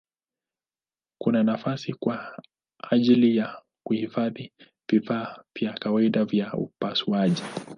Kuna 1.21 1.43
nafasi 1.43 1.93
kwa 1.93 2.39
ajili 2.91 3.37
ya 3.37 3.61
kuhifadhi 3.83 4.51
vifaa 4.91 5.43
vya 5.55 5.73
kawaida 5.73 6.25
vya 6.25 6.53
upasuaji. 6.53 7.43